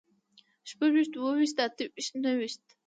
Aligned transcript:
شپږويشت، 0.69 1.13
اووهويشت، 1.15 1.57
اتهويشت، 1.65 2.13
نههويشت 2.23 2.63